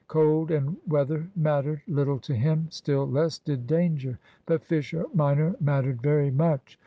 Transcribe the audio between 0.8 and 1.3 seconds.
weather